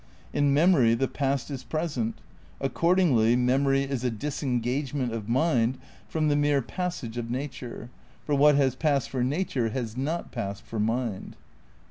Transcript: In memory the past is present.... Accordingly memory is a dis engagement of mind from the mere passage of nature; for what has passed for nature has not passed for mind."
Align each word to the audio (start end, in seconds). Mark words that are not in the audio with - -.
In 0.33 0.51
memory 0.51 0.95
the 0.95 1.07
past 1.07 1.51
is 1.51 1.63
present.... 1.63 2.21
Accordingly 2.59 3.35
memory 3.35 3.83
is 3.83 4.03
a 4.03 4.09
dis 4.09 4.41
engagement 4.41 5.13
of 5.13 5.29
mind 5.29 5.77
from 6.09 6.27
the 6.27 6.35
mere 6.35 6.63
passage 6.63 7.17
of 7.19 7.29
nature; 7.29 7.91
for 8.25 8.33
what 8.33 8.55
has 8.55 8.73
passed 8.75 9.11
for 9.11 9.23
nature 9.23 9.69
has 9.69 9.95
not 9.95 10.31
passed 10.31 10.63
for 10.63 10.79
mind." 10.79 11.35